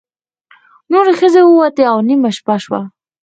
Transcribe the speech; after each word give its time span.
نورې 0.91 1.11
ښځې 1.19 1.41
ووتې 1.45 1.83
او 1.91 1.97
نیمه 2.07 2.29
شپه 2.37 2.55
شوه. 2.63 2.81